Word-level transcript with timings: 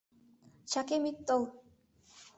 Чакем 0.71 1.03
ит 1.09 1.17
тол. 1.27 1.43